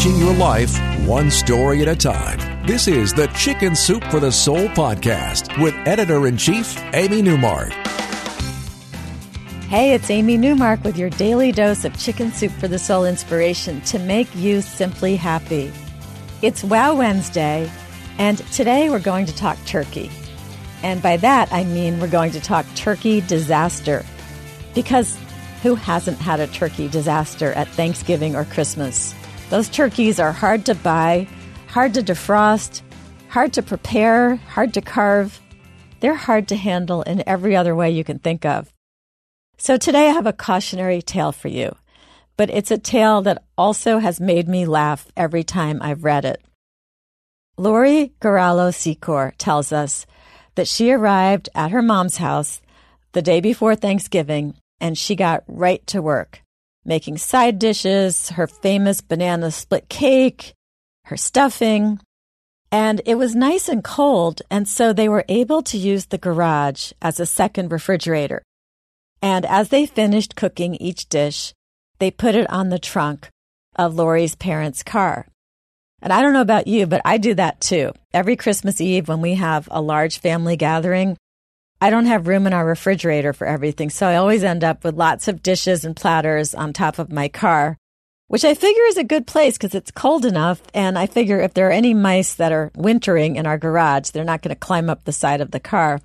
[0.00, 2.66] changing your life one story at a time.
[2.66, 7.70] This is the Chicken Soup for the Soul podcast with editor in chief, Amy Newmark.
[9.68, 13.82] Hey, it's Amy Newmark with your daily dose of Chicken Soup for the Soul inspiration
[13.82, 15.70] to make you simply happy.
[16.40, 17.70] It's Wow Wednesday,
[18.16, 20.10] and today we're going to talk turkey.
[20.82, 24.06] And by that, I mean we're going to talk turkey disaster.
[24.74, 25.18] Because
[25.62, 29.14] who hasn't had a turkey disaster at Thanksgiving or Christmas?
[29.50, 31.26] Those turkeys are hard to buy,
[31.66, 32.82] hard to defrost,
[33.28, 35.40] hard to prepare, hard to carve.
[35.98, 38.72] They're hard to handle in every other way you can think of.
[39.58, 41.74] So today I have a cautionary tale for you,
[42.36, 46.40] but it's a tale that also has made me laugh every time I've read it.
[47.58, 50.06] Lori Garalo Secor tells us
[50.54, 52.62] that she arrived at her mom's house
[53.12, 56.40] the day before Thanksgiving and she got right to work,
[56.90, 60.54] making side dishes, her famous banana split cake,
[61.04, 62.00] her stuffing.
[62.72, 66.90] And it was nice and cold, and so they were able to use the garage
[67.00, 68.42] as a second refrigerator.
[69.22, 71.54] And as they finished cooking each dish,
[72.00, 73.28] they put it on the trunk
[73.76, 75.28] of Lori's parents' car.
[76.02, 77.92] And I don't know about you, but I do that too.
[78.12, 81.16] Every Christmas Eve when we have a large family gathering,
[81.80, 83.88] I don't have room in our refrigerator for everything.
[83.88, 87.28] So I always end up with lots of dishes and platters on top of my
[87.28, 87.78] car,
[88.28, 90.60] which I figure is a good place because it's cold enough.
[90.74, 94.24] And I figure if there are any mice that are wintering in our garage, they're
[94.24, 96.00] not going to climb up the side of the car.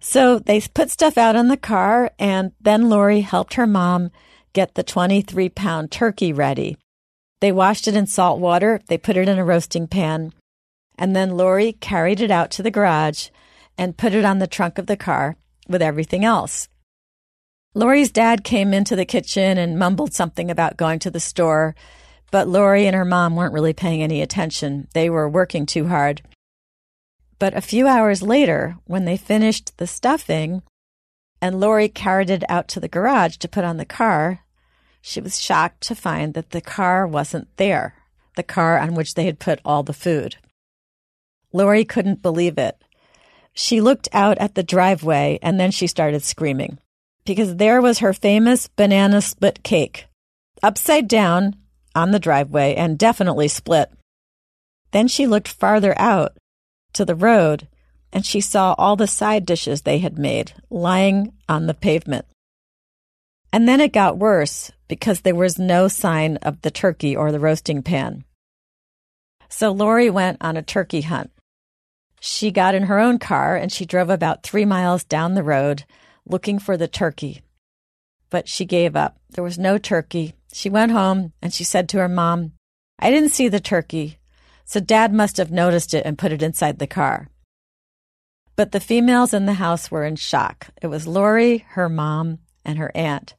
[0.00, 4.10] So they put stuff out in the car, and then Lori helped her mom
[4.52, 6.76] get the 23 pound turkey ready.
[7.40, 10.32] They washed it in salt water, they put it in a roasting pan,
[10.96, 13.28] and then Lori carried it out to the garage
[13.78, 15.36] and put it on the trunk of the car
[15.68, 16.68] with everything else.
[17.74, 21.74] Lori's dad came into the kitchen and mumbled something about going to the store,
[22.30, 24.88] but Lori and her mom weren't really paying any attention.
[24.94, 26.22] They were working too hard.
[27.38, 30.62] But a few hours later, when they finished the stuffing
[31.42, 34.40] and Lori carried it out to the garage to put on the car,
[35.02, 37.94] she was shocked to find that the car wasn't there,
[38.36, 40.36] the car on which they had put all the food.
[41.52, 42.82] Lori couldn't believe it.
[43.56, 46.78] She looked out at the driveway and then she started screaming
[47.24, 50.06] because there was her famous banana split cake,
[50.62, 51.56] upside down
[51.94, 53.90] on the driveway and definitely split.
[54.92, 56.36] Then she looked farther out
[56.92, 57.66] to the road
[58.12, 62.26] and she saw all the side dishes they had made lying on the pavement.
[63.52, 67.40] And then it got worse because there was no sign of the turkey or the
[67.40, 68.24] roasting pan.
[69.48, 71.30] So Lori went on a turkey hunt.
[72.28, 75.84] She got in her own car and she drove about three miles down the road
[76.28, 77.42] looking for the turkey.
[78.30, 79.20] But she gave up.
[79.30, 80.34] There was no turkey.
[80.52, 82.50] She went home and she said to her mom,
[82.98, 84.18] I didn't see the turkey.
[84.64, 87.28] So dad must have noticed it and put it inside the car.
[88.56, 90.66] But the females in the house were in shock.
[90.82, 93.34] It was Lori, her mom, and her aunt.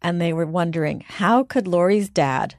[0.00, 2.54] And they were wondering how could Lori's dad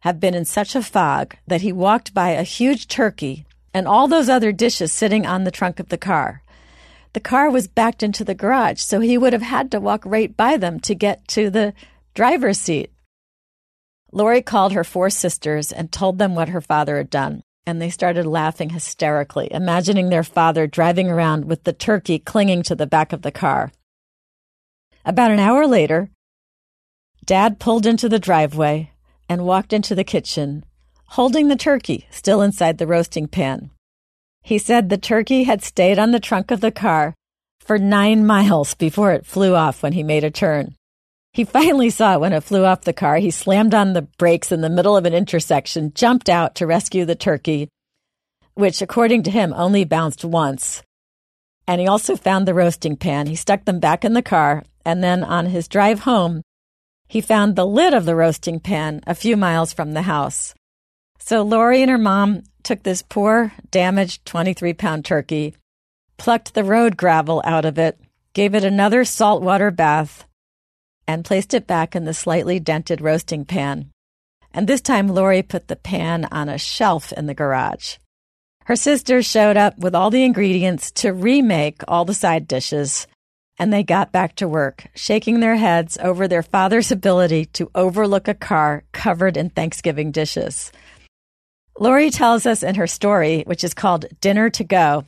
[0.00, 3.46] have been in such a fog that he walked by a huge turkey
[3.78, 6.42] and all those other dishes sitting on the trunk of the car.
[7.14, 10.36] The car was backed into the garage, so he would have had to walk right
[10.36, 11.72] by them to get to the
[12.14, 12.92] driver's seat.
[14.12, 17.90] Lori called her four sisters and told them what her father had done, and they
[17.90, 23.12] started laughing hysterically, imagining their father driving around with the turkey clinging to the back
[23.12, 23.70] of the car.
[25.04, 26.10] About an hour later,
[27.24, 28.90] Dad pulled into the driveway
[29.28, 30.64] and walked into the kitchen,
[31.10, 33.70] holding the turkey still inside the roasting pan.
[34.42, 37.14] He said the turkey had stayed on the trunk of the car
[37.60, 40.74] for nine miles before it flew off when he made a turn.
[41.32, 43.18] He finally saw it when it flew off the car.
[43.18, 47.04] He slammed on the brakes in the middle of an intersection, jumped out to rescue
[47.04, 47.68] the turkey,
[48.54, 50.82] which, according to him, only bounced once.
[51.66, 53.26] And he also found the roasting pan.
[53.26, 56.42] He stuck them back in the car, and then on his drive home,
[57.06, 60.54] he found the lid of the roasting pan a few miles from the house.
[61.28, 65.54] So Lori and her mom took this poor, damaged 23 pound turkey,
[66.16, 68.00] plucked the road gravel out of it,
[68.32, 70.24] gave it another saltwater bath,
[71.06, 73.90] and placed it back in the slightly dented roasting pan.
[74.54, 77.96] And this time, Lori put the pan on a shelf in the garage.
[78.64, 83.06] Her sisters showed up with all the ingredients to remake all the side dishes,
[83.58, 88.28] and they got back to work, shaking their heads over their father's ability to overlook
[88.28, 90.72] a car covered in Thanksgiving dishes.
[91.80, 95.04] Lori tells us in her story, which is called Dinner to Go,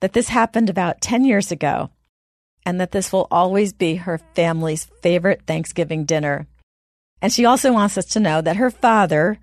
[0.00, 1.90] that this happened about 10 years ago
[2.66, 6.46] and that this will always be her family's favorite Thanksgiving dinner.
[7.22, 9.38] And she also wants us to know that her father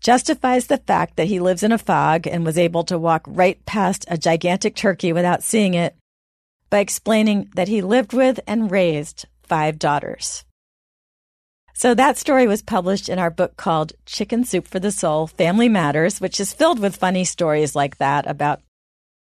[0.00, 3.64] justifies the fact that he lives in a fog and was able to walk right
[3.64, 5.94] past a gigantic turkey without seeing it
[6.68, 10.44] by explaining that he lived with and raised five daughters.
[11.78, 15.68] So that story was published in our book called Chicken Soup for the Soul Family
[15.68, 18.62] Matters, which is filled with funny stories like that about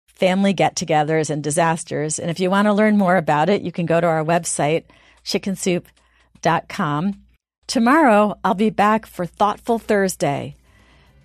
[0.07, 2.17] family get togethers and disasters.
[2.17, 4.85] And if you want to learn more about it, you can go to our website,
[5.25, 7.21] chickensoup.com.
[7.67, 10.55] Tomorrow, I'll be back for Thoughtful Thursday,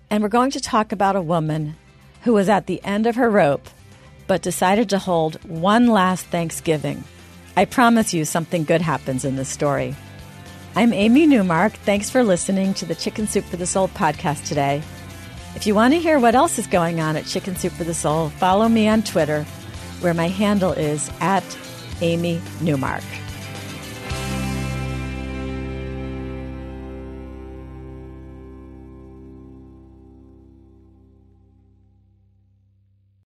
[0.09, 1.77] and we're going to talk about a woman
[2.23, 3.69] who was at the end of her rope
[4.27, 7.05] but decided to hold one last Thanksgiving.
[7.55, 9.95] I promise you something good happens in this story.
[10.77, 11.71] I'm Amy Newmark.
[11.71, 14.83] Thanks for listening to the Chicken Soup for the Soul podcast today.
[15.55, 17.93] If you want to hear what else is going on at Chicken Soup for the
[17.93, 19.43] Soul, follow me on Twitter,
[20.01, 21.45] where my handle is at
[22.01, 23.05] Amy Newmark.